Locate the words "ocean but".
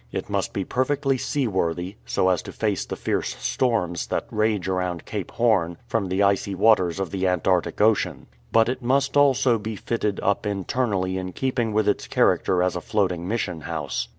7.79-8.67